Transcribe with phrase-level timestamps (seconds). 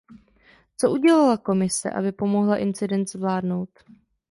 [0.77, 3.69] Co udělala Komise, aby pomohla incident zvládnout?